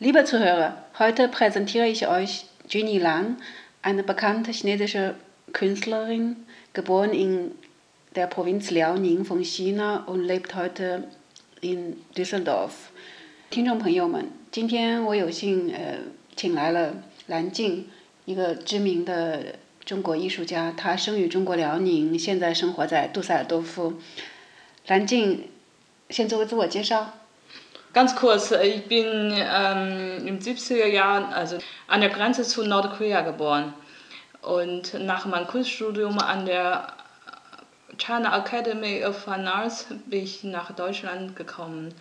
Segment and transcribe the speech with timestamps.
[0.00, 3.38] Liebe Zuhörer, heute präsentiere ich euch Jenny Lan,
[3.82, 5.14] eine bekannte chinesische
[5.52, 7.52] Künstlerin, geboren in
[8.14, 11.04] der Provinz Liaoning von China und lebt heute
[11.60, 12.90] in Düsseldorf.
[13.48, 15.98] 听众朋友们，今天我有幸呃
[16.34, 16.94] 请来了
[17.28, 17.86] 蓝静，
[18.24, 19.54] 一个知名的
[19.84, 23.94] 中国艺术家，他生于中国辽宁，现在生活在杜塞尔多夫。
[24.88, 25.48] 蓝静，
[26.10, 27.14] 先做个自我介绍。
[27.92, 31.58] Ganz kurz, ich bin ähm, im 70er Jahren also
[31.88, 33.72] an der Grenze zu Nordkorea geboren.
[34.42, 36.88] Und nach meinem Kunststudium an der
[37.96, 41.94] China Academy of Fine Arts bin ich nach Deutschland gekommen,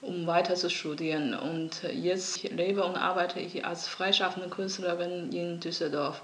[0.00, 1.34] um weiter zu studieren.
[1.34, 6.22] Und jetzt lebe und arbeite ich als freischaffende Künstlerin in Düsseldorf.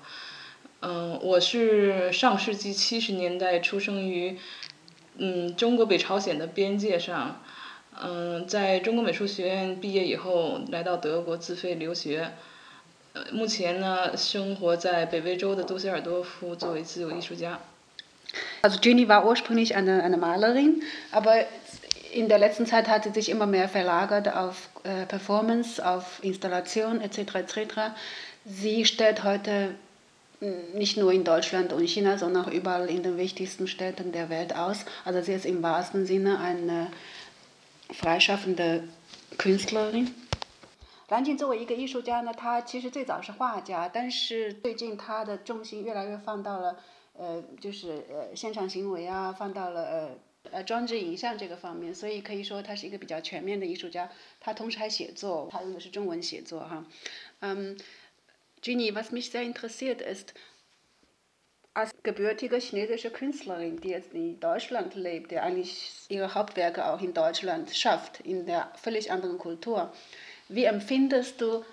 [0.82, 4.38] 嗯，我是上世纪七十年代出生于
[5.18, 7.38] 嗯中国北朝鲜的边界上。
[8.02, 12.30] 嗯，在中国美术学院毕业以后，来到德国自费留学。
[13.12, 17.58] 呃，目前呢，生活在北威州的杜塞尔多夫，作为自由艺术家。
[18.62, 21.44] Also Jenny war ursprünglich eine, eine Malerin, aber
[22.12, 27.00] in der letzten Zeit hat sie sich immer mehr verlagert auf äh, Performance, auf Installation
[27.00, 27.34] etc.
[27.34, 27.58] etc.
[28.44, 29.74] Sie stellt heute
[30.74, 34.56] nicht nur in Deutschland und China, sondern auch überall in den wichtigsten Städten der Welt
[34.56, 34.86] aus.
[35.04, 36.86] Also sie ist im wahrsten Sinne eine
[37.89, 38.87] freischaffende
[39.37, 40.11] Künstlerin。
[41.09, 46.79] 蓝静作为一个艺术家呢，他其实最早是画家，但是最近他的重心越来越放到了
[47.13, 50.09] 呃，就是呃现场行为啊，放到了呃
[50.51, 54.09] 呃装置影像这个方面，所以可以说他是一个比较全面的艺术家。
[54.39, 56.83] 他同时还写作，他用的是中文写作哈。
[57.41, 57.77] 嗯
[58.63, 60.29] ，Jenny, was mich sehr interessiert ist
[61.75, 67.13] als gebürtige chinesische Künstlerin, die jetzt in Deutschland lebt, die eigentlich ihre Hauptwerke auch in
[67.13, 69.91] Deutschland schafft, in der völlig anderen Kultur.
[70.47, 71.65] Wie empfindest du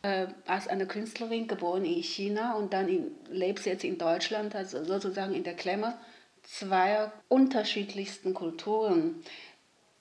[0.00, 4.82] äh, als eine Künstlerin, geboren in China und dann in, lebst jetzt in Deutschland, also
[4.82, 5.98] sozusagen in der Klemme
[6.42, 9.22] zweier unterschiedlichsten Kulturen?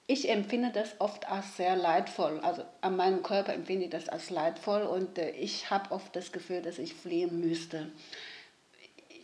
[0.07, 2.40] Ich empfinde das oft als sehr leidvoll.
[2.40, 6.31] Also an meinem Körper empfinde ich das als leidvoll und äh, ich habe oft das
[6.31, 7.91] Gefühl, dass ich fliehen müsste.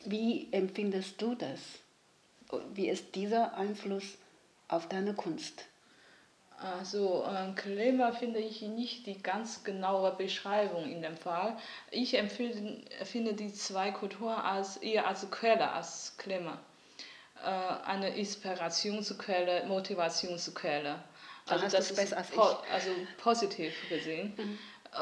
[0.10, 1.60] Wie empfindest du das?
[2.74, 4.18] Wie ist dieser Einfluss
[4.70, 5.66] auf deine Kunst?
[6.60, 11.58] Also äh, Klima finde ich nicht die ganz genaue Beschreibung in dem Fall.
[11.92, 16.58] Ich empfinde, finde die zwei Kulturen als, eher als Quelle, als Klima.
[17.44, 17.50] Äh,
[17.86, 21.04] eine Inspirationsquelle, Motivationsquelle.
[21.50, 24.34] Also das ist po also positiv gesehen.
[24.38, 24.60] Mhm.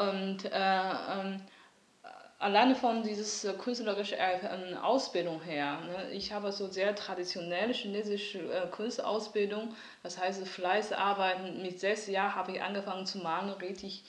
[0.10, 1.42] Und äh, ähm,
[2.46, 5.80] alleine von dieses künstlerische äh, Ausbildung her.
[5.82, 6.12] Ne?
[6.12, 9.74] Ich habe so sehr traditionelle chinesische äh, Kunstausbildung,
[10.04, 11.64] das heißt Fleißarbeiten.
[11.64, 14.04] Mit sechs Jahren habe ich angefangen zu malen, richtig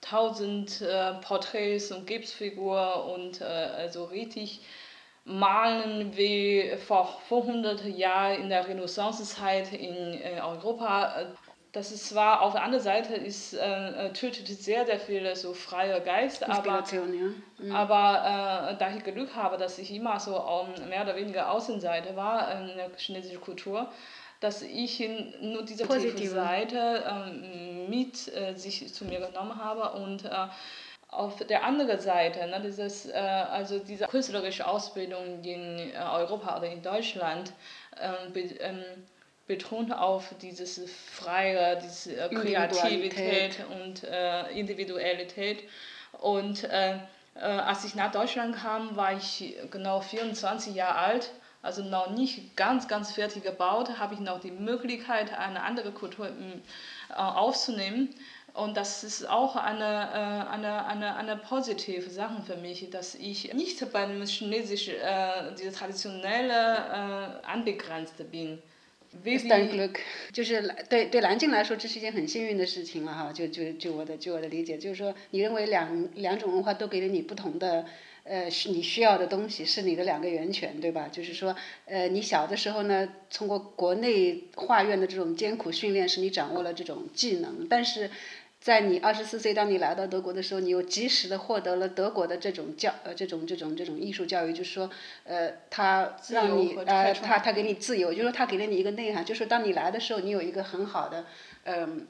[0.00, 4.60] tausend äh, Porträts und Gipsfiguren und äh, also richtig
[5.24, 11.26] malen wie vor 400 Jahren in der Renaissancezeit in äh, Europa
[11.72, 15.54] das ist zwar auf der anderen Seite ist, äh, äh tötet sehr, sehr viele so
[15.54, 17.02] freie Geist, aber, ja.
[17.58, 17.74] mhm.
[17.74, 22.16] aber äh, da ich Glück habe, dass ich immer so um, mehr oder weniger Außenseite
[22.16, 23.90] war in der chinesischen Kultur,
[24.40, 25.06] dass ich
[25.40, 30.48] nur diese positive Seite äh, mit äh, sich zu mir genommen habe und äh,
[31.08, 36.82] auf der anderen Seite, ne, dieses, äh, also diese künstlerische Ausbildung in Europa oder in
[36.82, 37.52] Deutschland,
[38.00, 38.84] ähm, ähm,
[39.50, 40.80] betont auf dieses
[41.10, 45.64] freie, diese äh, Kreativität und äh, Individualität.
[46.20, 46.94] Und äh,
[47.34, 52.56] äh, als ich nach Deutschland kam, war ich genau 24 Jahre alt, also noch nicht
[52.56, 58.14] ganz, ganz fertig gebaut, habe ich noch die Möglichkeit, eine andere Kultur äh, aufzunehmen.
[58.54, 63.52] Und das ist auch eine, äh, eine, eine, eine positive Sache für mich, dass ich
[63.52, 68.62] nicht beim chinesischen, äh, diese traditionelle äh, Anbegrenzte bin.
[69.24, 69.96] Glück，
[70.32, 73.32] 就是对对蓝静来说，这是一件很幸运的事情了哈。
[73.32, 77.84] 就就就我的就我的理解，就是说，你认为两两种文化都给了你不同的，
[78.22, 81.08] 呃，是你需要的东西，是你的两个源泉，对吧？
[81.08, 81.54] 就是说，
[81.86, 88.10] 呃，你小的时候呢，通过国内画院的这种艰苦训练，使你掌握了这种技能，但是。
[88.60, 94.90] 在你二十四岁，当你来到德国的时候，你又及时的获得了德国的这种教呃这种这种这种艺术教育，就是说，
[95.24, 101.24] 呃，他让你呃他他给你自由，就是说他给了你一个内涵，就是当你来的时候，你有一个很好的
[101.64, 102.06] 嗯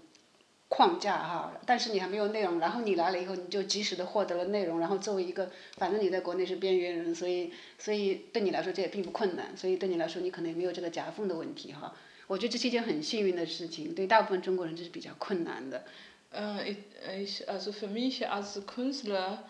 [0.68, 11.94] 框架哈，但是你还没有内容，然后你来了以后，你就及时的获得了内容，然后作为一个反正你在国内是边缘人，所以所以对你来说这也并不困难，所以对你来说你可能也没有这个夹缝的问题哈。
[12.26, 15.84] 我觉得这是一件很幸运的事情，对大部分中国人这是比较困难的。
[16.32, 16.76] Äh,
[17.22, 19.42] ich, also für mich als Künstler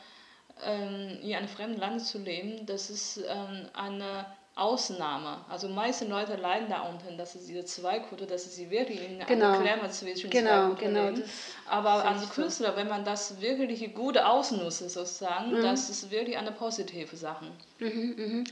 [0.65, 5.39] ähm, in einem fremden Land zu leben, das ist ähm, eine Ausnahme.
[5.49, 9.53] Also meiste Leute leiden da unten, dass es diese Zweikultur, dass sie wirklich in genau.
[9.53, 11.25] einer Klemme zwischen genau, zwei genau, leben.
[11.67, 12.77] Aber als Künstler, so.
[12.77, 15.63] wenn man das wirklich gut ausnutzt, sozusagen, mhm.
[15.63, 17.47] das ist wirklich eine positive Sache.
[17.79, 18.45] Mhm, mhm.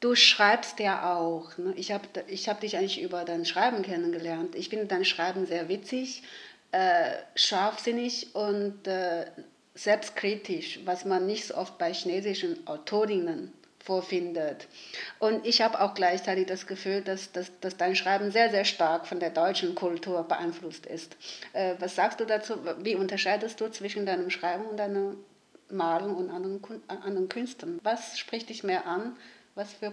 [0.00, 1.58] Du schreibst ja auch.
[1.58, 1.74] Ne?
[1.76, 4.54] Ich habe ich hab dich eigentlich über dein Schreiben kennengelernt.
[4.54, 6.22] Ich finde dein Schreiben sehr witzig,
[6.72, 9.26] äh, scharfsinnig und äh,
[9.74, 13.52] selbstkritisch, was man nicht so oft bei chinesischen Autorinnen
[13.82, 14.68] vorfindet.
[15.18, 19.06] Und ich habe auch gleichzeitig das Gefühl, dass, dass, dass dein Schreiben sehr, sehr stark
[19.06, 21.16] von der deutschen Kultur beeinflusst ist.
[21.54, 22.56] Äh, was sagst du dazu?
[22.78, 25.14] Wie unterscheidest du zwischen deinem Schreiben und deiner
[25.70, 27.80] Malen und anderen, anderen Künsten?
[27.82, 29.16] Was spricht dich mehr an?
[29.54, 29.92] Was für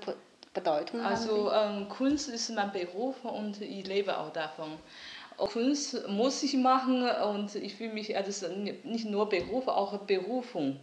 [0.54, 4.72] Bedeutung Also ähm, Kunst ist mein Beruf und ich lebe auch davon.
[5.38, 8.48] Kunst muss ich machen und ich fühle mich, also
[8.84, 10.80] nicht nur Beruf, auch Berufung.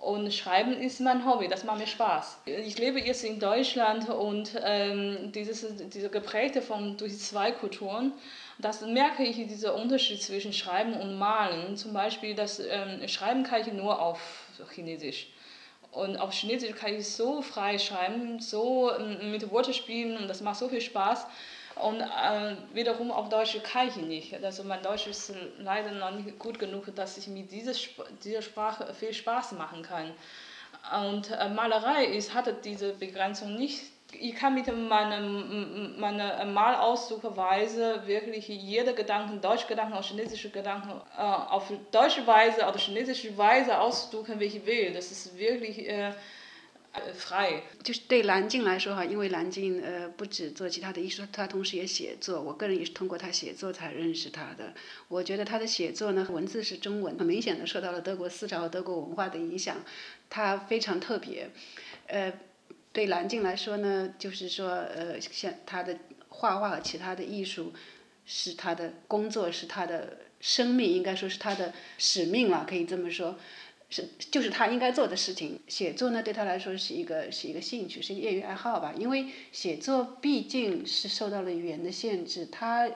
[0.00, 2.38] Und Schreiben ist mein Hobby, das macht mir Spaß.
[2.46, 8.12] Ich lebe jetzt in Deutschland und ähm, dieses, diese geprägte von durch zwei Kulturen,
[8.58, 11.76] das merke ich, dieser Unterschied zwischen Schreiben und Malen.
[11.76, 15.28] Zum Beispiel, das ähm, Schreiben kann ich nur auf Chinesisch.
[15.92, 20.40] Und auf Chinesisch kann ich so frei schreiben, so ähm, mit Worten spielen und das
[20.40, 21.26] macht so viel Spaß.
[21.76, 24.44] Und äh, wiederum auf Deutsch kann ich nicht.
[24.44, 27.72] Also mein Deutsch ist leider noch nicht gut genug, dass ich mit dieser,
[28.22, 30.12] dieser Sprache viel Spaß machen kann.
[31.04, 33.82] Und äh, Malerei ist, hatte diese Begrenzung nicht.
[34.12, 41.20] Ich kann mit meinem, meiner Malausdruckweise wirklich jede Gedanken, deutsche Gedanken oder chinesische Gedanken äh,
[41.22, 44.92] auf deutsche Weise oder chinesische Weise ausdrücken, wie ich will.
[44.92, 45.88] Das ist wirklich
[47.84, 52.42] 就是对蓝静来说哈，因为蓝静呃不止做其他的艺术，他同时也写作。
[52.42, 54.74] 我个人也是通过他写作才认识他的。
[55.06, 59.84] 我觉得他的写作呢，文字是中文，很明显的受到了德国思潮和德国文化的影响，
[60.28, 61.50] 他非常特别。
[62.08, 62.32] 呃，
[62.92, 65.96] 对蓝静来说呢，就是说呃，像他的
[66.28, 67.72] 画画和其他的艺术，
[68.26, 73.38] 是他的工作，是他的生命，应该说是他的使命了，可以这么说。
[73.92, 75.58] 是，就是他应该做的事情。
[75.66, 78.94] 写作呢，对他来说是一个是一个兴趣，是一个业余爱好吧。
[78.96, 82.88] 因为写作毕竟是受到了语言的限制，他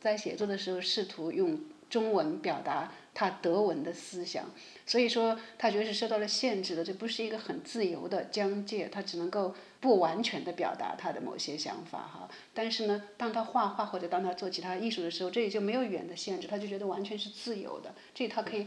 [0.00, 4.50] 在写作的时候试图用中文表达他德文的思想，
[4.86, 12.26] 所以说他觉得是受到了限制的，这不是一个很自由的疆界，他只能够不完全的表达他的某些想法哈。
[12.54, 18.66] 但是呢，当他画画或者当他做其他艺术的时候，这里就没有语言的限制，他就觉得完全是自由的，这他可以。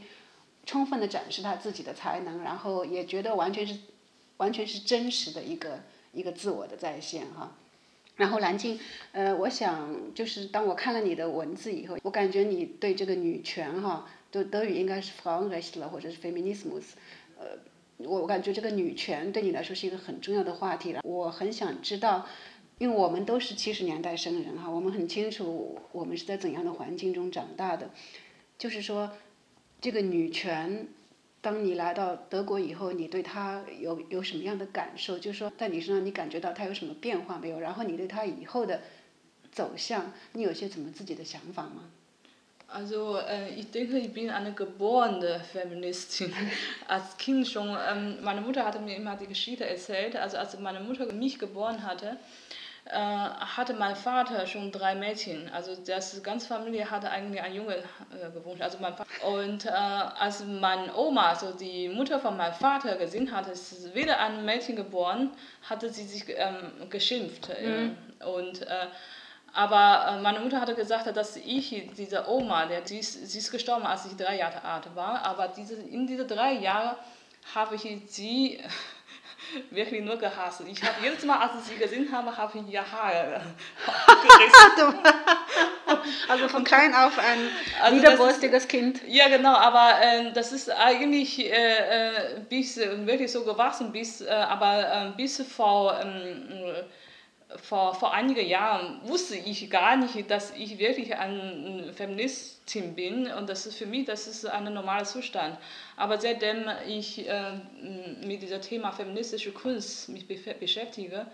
[0.66, 3.78] 充分的展示他自己的才能，然后也觉得完全是，
[4.38, 7.56] 完全是真实的一个一个自我的再现哈。
[8.16, 8.80] 然后蓝静，
[9.12, 16.94] 呃，我想就是当我看了你的文字以后，我感觉你对这个女权哈，德德语应该是 Frauenrecht 了，或者是 Feminismus，
[17.38, 17.60] 呃，
[17.98, 21.02] 我我感觉这个女权对你来说是一个很重要的话题了。
[21.04, 22.26] 我很想知道，
[22.78, 27.92] 因为我们都是七十年代生人哈，我们很清楚我们是在怎样的环境中长大的，
[28.58, 29.12] 就是说。
[29.86, 30.88] 这个女权，
[31.42, 35.20] 当你来到德国以后，你对她有有什么样的感受？
[35.20, 37.60] 就是说，在你身上你感觉到她有什么变化没有？
[37.60, 38.82] 然后你对她以后的
[39.52, 41.92] 走向，你有些怎么自己的想法吗
[42.68, 43.22] ？Also,
[43.56, 46.34] ich denke, ich bin eine geborene Feministin.
[46.88, 47.68] Als Kind schon,
[48.24, 50.16] meine Mutter hatte mir immer die Geschichte erzählt.
[50.16, 52.18] Also, als meine Mutter mich geboren hatte.
[52.86, 55.50] Äh, hatte mein Vater schon drei Mädchen.
[55.52, 58.62] Also das ganze Familie hatte eigentlich einen Junge äh, gewünscht.
[58.62, 58.94] Also mein
[59.28, 64.20] Und äh, als meine Oma, also die Mutter von meinem Vater gesehen hat, ist wieder
[64.20, 65.32] ein Mädchen geboren,
[65.68, 67.50] hatte sie sich ähm, geschimpft.
[67.60, 67.98] Mhm.
[68.24, 68.88] Und äh,
[69.56, 73.52] aber äh, meine Mutter hatte gesagt, dass ich, diese Oma, der, sie, ist, sie ist
[73.52, 76.98] gestorben, als ich drei Jahre alt war, aber diese, in diese drei Jahren
[77.56, 78.60] habe ich sie
[79.72, 80.62] wirklich nur gehasst.
[80.68, 83.42] Ich habe jedes Mal, als ich sie gesehen habe, habe ich ihr Haar
[84.22, 85.00] gerissen.
[86.28, 87.50] also von klein auf ein
[87.82, 89.02] also widerborstiges Kind.
[89.08, 94.30] Ja, genau, aber äh, das ist eigentlich äh, äh bis wirklich so gewachsen, bis, äh,
[94.30, 96.76] aber äh, bis vor ähm,
[97.58, 103.50] vor, vor einigen Jahren wusste ich gar nicht, dass ich wirklich eine Feministin bin und
[103.50, 105.58] das ist für mich, das ist ein normaler Zustand.
[105.96, 107.54] Aber seitdem ich äh,
[108.26, 111.28] mit diesem Thema feministische Kunst mich beschäftige,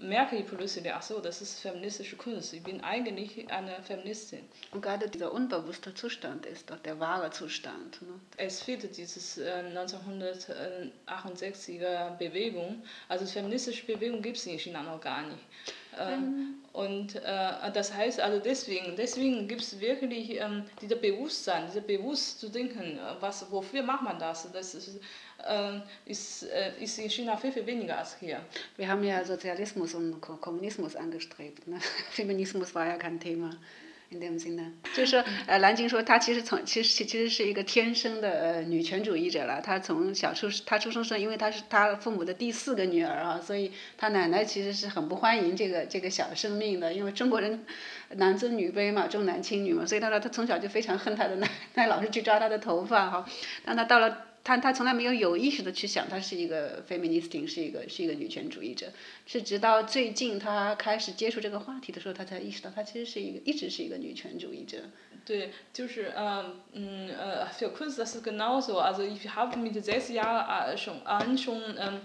[0.00, 2.52] merke ich plötzlich, ach so, das ist feministische Kunst.
[2.52, 4.46] Ich bin eigentlich eine Feministin.
[4.70, 8.00] Und gerade dieser unbewusste Zustand ist doch der wahre Zustand.
[8.02, 8.20] Ne?
[8.36, 12.82] Es fehlt diese äh, 1968er Bewegung.
[13.08, 15.42] Also feministische Bewegung gibt es in China noch gar nicht.
[15.98, 21.84] Ähm, und äh, das heißt also deswegen, deswegen gibt es wirklich ähm, dieses Bewusstsein, dieses
[21.84, 24.50] bewusst zu denken, was, wofür macht man das?
[24.52, 25.00] Das ist,
[25.48, 28.40] äh, ist, äh, ist in China viel, viel weniger als hier.
[28.76, 31.66] Wir haben ja Sozialismus und Kommunismus angestrebt.
[31.66, 31.80] Ne?
[32.10, 33.50] Feminismus war ja kein Thema.
[34.94, 39.60] 就是说呃，蓝鲸说她其实从其实其实是一个天生的呃女权主义者了。
[39.60, 47.66] 她从小出她出生时，因为她是她父母的第四个女儿啊，所以她奶奶其实是很不欢迎这个这个小生命的，因为中国人
[48.16, 53.26] 男尊女卑嘛，重男轻女嘛，所以她说她从小就非常恨她的奶 奶，老是去抓她的头发哈。
[53.64, 54.27] 当她到了。
[54.48, 58.86] 他他从来没有有意识的去想，他是一个 feminist，是一个是一个女权主义者，
[59.26, 64.78] 是直到最近他开始接触这个话题的时候，他才意识到他其实是一个一直是一个女权主义者。
[65.26, 68.78] 对，就是嗯嗯呃，für Kunst das ist genauso.
[68.80, 72.00] Also ich habe mit sechs Jahren schon an schon ähm,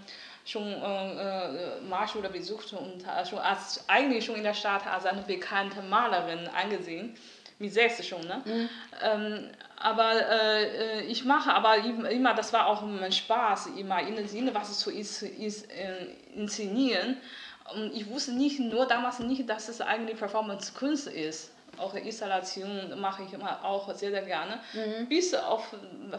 [0.45, 5.81] schon äh, Marschule besucht und schon als eigentlich schon in der Stadt als eine bekannte
[5.81, 7.15] Malerin angesehen.
[7.63, 8.41] Mit sechs schon, ne?
[8.43, 8.69] Mhm.
[9.01, 14.27] Ähm, aber äh, ich mache aber immer, das war auch mein Spaß, immer in dem
[14.27, 17.15] Sinne, was zu ist, ist, äh, inszenieren.
[17.73, 23.23] Und ich wusste nicht, nur damals nicht, dass es eigentlich Performance-Kunst ist auch Installation mache
[23.23, 24.59] ich immer auch sehr, sehr gerne.
[24.73, 25.07] Mhm.
[25.07, 25.67] Bis auf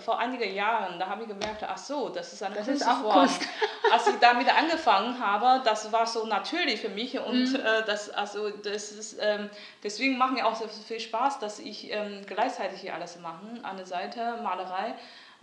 [0.04, 3.02] vor einigen Jahren, da habe ich gemerkt, ach so, das ist eine das Kunstform.
[3.02, 3.42] Kunst.
[3.92, 7.56] Als ich damit angefangen habe, das war so natürlich für mich und mhm.
[7.56, 9.50] äh, das, also das ist, ähm,
[9.82, 13.44] deswegen macht mir auch so viel Spaß, dass ich ähm, gleichzeitig hier alles mache.
[13.62, 14.94] An der Seite Malerei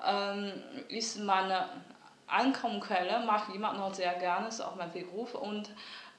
[0.05, 0.53] ähm,
[0.89, 1.69] ist meine
[2.27, 5.69] Einkommensquelle, mache ich immer noch sehr gerne, ist auch mein Beruf und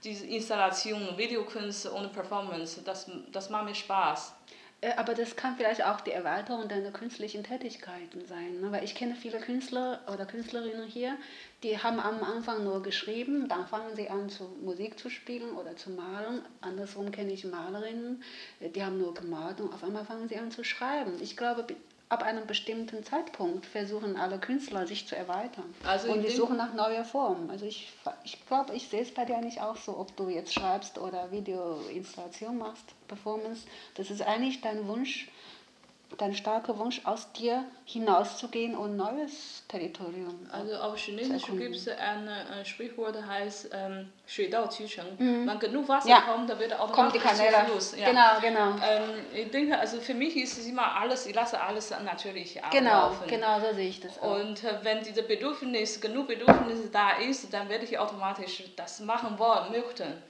[0.05, 4.35] diese Installation, Videokunst und Performance, das, das macht mir Spaß.
[4.83, 8.61] Äh, aber das kann vielleicht auch die Erweiterung deiner künstlichen Tätigkeiten sein.
[8.61, 8.73] Ne?
[8.73, 11.17] Weil ich kenne viele Künstler oder Künstlerinnen hier,
[11.63, 15.77] die haben am Anfang nur geschrieben, dann fangen sie an, zu Musik zu spielen oder
[15.77, 16.43] zu malen.
[16.61, 18.23] Andersrum kenne ich Malerinnen,
[18.61, 21.15] äh, die haben nur gemalt und auf einmal fangen sie an zu schreiben.
[21.21, 21.65] Ich glaube,
[22.13, 25.75] ab einem bestimmten Zeitpunkt versuchen alle Künstler sich zu erweitern.
[25.83, 27.49] Also und die suchen nach neuer Form.
[27.49, 27.91] Also ich,
[28.23, 31.31] ich glaube, ich sehe es bei dir eigentlich auch so, ob du jetzt schreibst oder
[31.33, 33.63] Videoinstallation machst, Performance.
[33.95, 35.31] Das ist eigentlich dein Wunsch,
[36.19, 40.47] dein starker Wunsch, aus dir hinauszugehen und neues Territorium.
[40.51, 42.29] Also auf Chinesisch gibt es äh, ein,
[42.65, 44.13] Sprichwort, das heißt ähm,
[45.19, 45.47] mhm.
[45.47, 46.21] Wenn genug Wasser ja.
[46.21, 47.67] kommt, dann wird auch kommt die Kanäle.
[47.73, 47.95] los.
[47.97, 48.09] Ja.
[48.09, 48.85] Genau, genau.
[48.85, 53.27] Ähm, ich denke, also für mich ist es immer alles, ich lasse alles natürlich ablaufen.
[53.27, 54.41] Genau, genau so sehe ich das auch.
[54.41, 59.39] Und äh, wenn diese Bedürfnis, genug Bedürfnis da ist, dann werde ich automatisch das machen
[59.39, 60.23] wollen, möchten.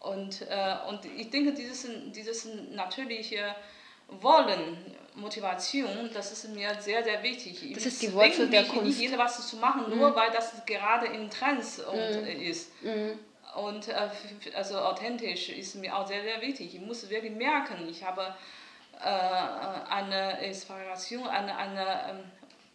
[0.00, 3.54] Und, äh, und ich denke, dieses, dieses natürliche
[4.08, 4.76] Wollen
[5.14, 7.72] Motivation, das ist mir sehr, sehr wichtig.
[7.74, 8.98] Das ist die Wurzel der Kunst.
[8.98, 9.98] nicht etwas zu machen, mhm.
[9.98, 12.40] nur weil das gerade in Trends mhm.
[12.40, 12.72] ist.
[12.82, 13.18] Mhm.
[13.54, 14.08] Und äh,
[14.54, 16.74] also authentisch ist mir auch sehr, sehr wichtig.
[16.74, 18.34] Ich muss wirklich merken, ich habe
[18.98, 22.24] äh, eine Inspiration, eine, eine ähm,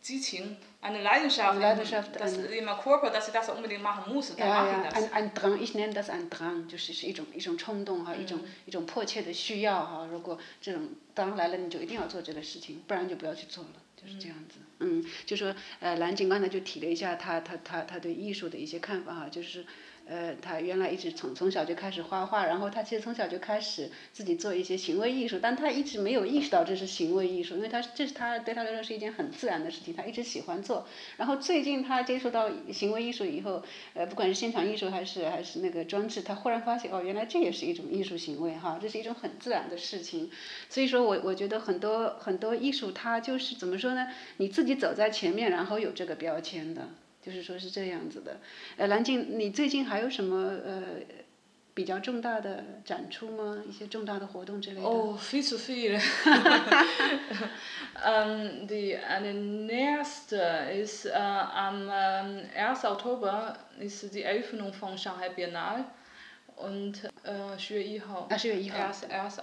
[0.01, 4.47] Zielchen, eine Leidenschaft, Leidenschaft das in meinem Körper, dass ich das unbedingt machen muss, dann
[4.47, 5.03] ja, mache ich das.
[5.03, 10.07] Ein, ein Drang, ich nenne das ein Drang, 就是一种一种冲动哈，一种一种迫切的需要哈。
[10.09, 14.59] 如果这种当来了，你就一定要做这个事情，不然就不要去做了，就是这样子。
[14.79, 19.65] 嗯，就说呃，蓝景刚才就提了一下他他他他对艺术的一些看法哈，就是。
[20.09, 30.87] 呃，他原来一直从从小就开始画画，然后他其实从小就开始自己做一些行为艺术，但他一直没有意识到这是行为艺术，因为他这是他对他来说是一件很自然的事情，他一直喜欢做。
[31.17, 33.61] 然后最近他接触到行为艺术以后，
[33.95, 40.31] 呃，不管是现场艺术还是还是那个装置，他忽然发现哦，原来这也是一种艺术行为哈，这是一种很自然的事情。
[40.69, 44.07] 所以说我我觉得很多很多艺术它就是怎么说呢？
[44.37, 46.89] 你自己走在前面，然后有这个标签的。
[47.19, 48.37] 就是说是这样子的，
[48.77, 50.81] 呃，蓝静，你最近还有什么呃
[51.73, 53.61] 比较重大的展出吗？
[53.67, 54.87] 一些重大的活动之类的？
[54.87, 55.99] 哦，viel zu viel.
[58.05, 60.37] ähm, die eine nächste
[60.71, 62.85] ist äh, am äh, 1.
[62.85, 65.83] Oktober ist die Eröffnung von Shanghai Biennale
[66.55, 66.93] und
[67.25, 68.27] äh, 十月一号。
[68.29, 68.77] 啊，十月一号。
[68.77, 69.09] 1.
[69.09, 69.41] 1.